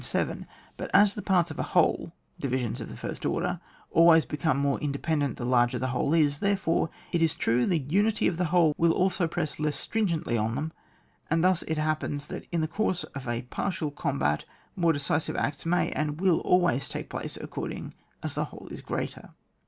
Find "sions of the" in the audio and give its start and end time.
2.63-2.97